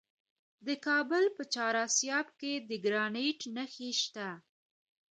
[0.65, 4.29] د کابل په چهار اسیاب کې د ګرانیټ نښې شته.